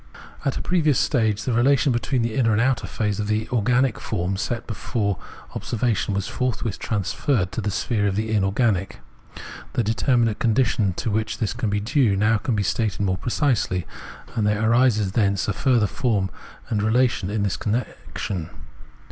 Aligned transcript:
At 0.43 0.57
a 0.57 0.63
previous 0.63 0.97
stage 0.97 1.43
the 1.43 1.53
relation 1.53 1.91
between 1.91 2.23
the 2.23 2.33
inner 2.33 2.53
and 2.53 2.59
outer 2.59 2.87
phases 2.87 3.19
in 3.19 3.27
the 3.27 3.47
organic 3.49 3.99
form 3.99 4.35
set 4.35 4.65
before 4.65 5.19
observation 5.53 6.15
was 6.15 6.27
forthwith 6.27 6.79
transferred 6.79 7.51
to 7.51 7.61
the 7.61 7.69
sphere 7.69 8.07
of 8.07 8.15
the 8.15 8.31
inorganic. 8.31 8.99
The 9.73 9.83
determinate 9.83 10.39
condition 10.39 10.93
to 10.93 11.11
which 11.11 11.37
this 11.37 11.51
is 11.51 11.81
due 11.83 12.09
can 12.17 12.19
now 12.19 12.39
be 12.39 12.63
stated 12.63 13.01
more 13.01 13.17
precisely, 13.17 13.85
and 14.33 14.47
there 14.47 14.67
arises 14.67 15.11
thence 15.11 15.47
a 15.47 15.53
further 15.53 15.85
form 15.85 16.31
and 16.69 16.81
relation 16.81 17.29
in 17.29 17.43
this 17.43 17.55
connection. 17.55 18.49